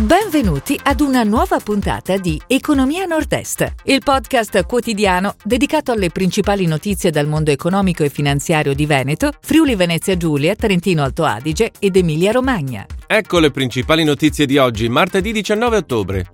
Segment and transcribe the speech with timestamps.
[0.00, 7.10] Benvenuti ad una nuova puntata di Economia Nord-Est, il podcast quotidiano dedicato alle principali notizie
[7.10, 12.32] dal mondo economico e finanziario di Veneto, Friuli Venezia Giulia, Trentino Alto Adige ed Emilia
[12.32, 12.86] Romagna.
[13.06, 16.26] Ecco le principali notizie di oggi, martedì 19 ottobre.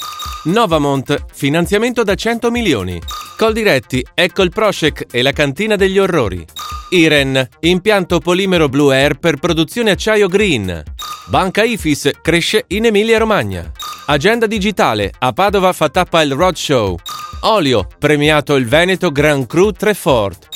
[0.45, 3.03] Novamont, finanziamento da 100 milioni.
[3.37, 6.46] Coldiretti, ecco il Prošek e la cantina degli orrori.
[6.91, 10.85] Iren, impianto polimero Blue Air per produzione acciaio green.
[11.29, 13.73] Banca Ifis cresce in Emilia-Romagna.
[14.07, 16.97] Agenda digitale, a Padova fa tappa il Roadshow.
[17.41, 20.47] Olio, premiato il Veneto Grand Cru Trefort.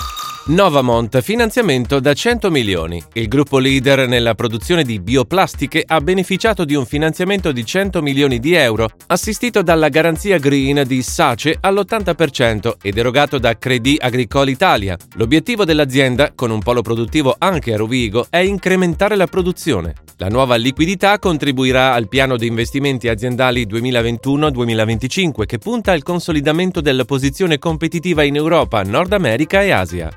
[0.47, 3.03] Novamont, finanziamento da 100 milioni.
[3.15, 8.39] Il gruppo leader nella produzione di bioplastiche ha beneficiato di un finanziamento di 100 milioni
[8.39, 14.97] di euro, assistito dalla garanzia green di SACE all'80% ed erogato da Credit Agricole Italia.
[15.17, 19.95] L'obiettivo dell'azienda, con un polo produttivo anche a Rovigo, è incrementare la produzione.
[20.21, 27.07] La nuova liquidità contribuirà al piano di investimenti aziendali 2021-2025 che punta al consolidamento della
[27.07, 30.11] posizione competitiva in Europa, Nord America e Asia.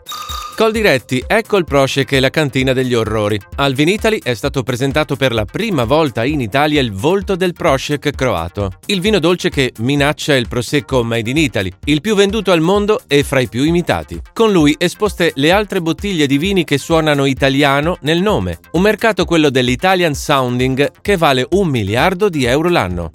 [0.55, 3.39] Coldiretti, ecco il Prošek e la cantina degli orrori.
[3.55, 8.11] Al Vinitali è stato presentato per la prima volta in Italia il volto del Prošek
[8.11, 12.61] croato, il vino dolce che minaccia il Prosecco Made in Italy, il più venduto al
[12.61, 14.21] mondo e fra i più imitati.
[14.31, 19.25] Con lui esposte le altre bottiglie di vini che suonano italiano nel nome, un mercato
[19.25, 23.09] quello dell'Italian Sounding che vale un miliardo di euro l'anno.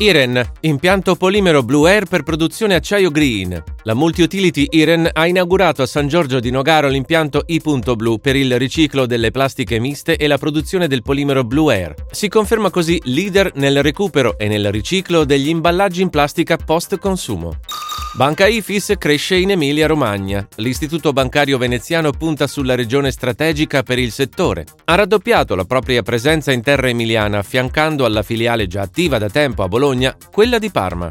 [0.00, 3.60] Iren, impianto polimero Blue Air per produzione acciaio green.
[3.82, 9.06] La multi-utility Iren ha inaugurato a San Giorgio di Nogaro l'impianto I.Blue per il riciclo
[9.06, 11.94] delle plastiche miste e la produzione del polimero Blue Air.
[12.12, 17.56] Si conferma così leader nel recupero e nel riciclo degli imballaggi in plastica post-consumo.
[18.14, 20.46] Banca Ifis cresce in Emilia-Romagna.
[20.56, 24.64] L'Istituto bancario veneziano punta sulla regione strategica per il settore.
[24.86, 29.62] Ha raddoppiato la propria presenza in terra emiliana, affiancando alla filiale già attiva da tempo
[29.62, 31.10] a Bologna quella di Parma.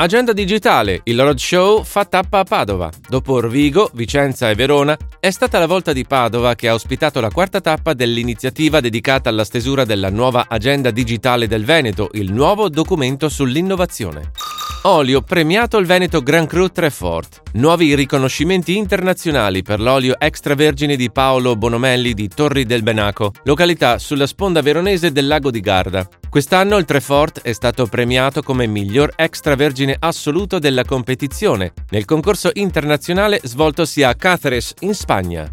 [0.00, 2.90] Agenda digitale, il roadshow fa tappa a Padova.
[3.08, 7.30] Dopo Orvigo, Vicenza e Verona, è stata la volta di Padova che ha ospitato la
[7.30, 13.28] quarta tappa dell'iniziativa dedicata alla stesura della nuova agenda digitale del Veneto, il nuovo documento
[13.28, 14.30] sull'innovazione.
[14.82, 17.42] Olio premiato il Veneto Grand Cru Trefort.
[17.54, 24.28] Nuovi riconoscimenti internazionali per l'olio extravergine di Paolo Bonomelli di Torri del Benaco, località sulla
[24.28, 26.08] sponda veronese del lago di Garda.
[26.30, 33.40] Quest'anno il Trefort è stato premiato come miglior extravergine assoluto della competizione nel concorso internazionale
[33.42, 35.52] svoltosi a Cáceres in Spagna.